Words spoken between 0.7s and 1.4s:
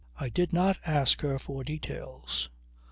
ask her